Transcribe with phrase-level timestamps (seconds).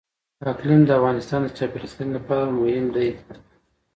[0.51, 3.09] اقلیم د افغانستان د چاپیریال ساتنې لپاره مهم دي.